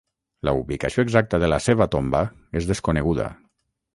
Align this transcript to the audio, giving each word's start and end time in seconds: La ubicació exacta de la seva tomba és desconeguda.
La 0.47 0.53
ubicació 0.59 1.03
exacta 1.07 1.41
de 1.43 1.51
la 1.53 1.59
seva 1.67 1.87
tomba 1.97 2.23
és 2.61 2.69
desconeguda. 2.73 3.29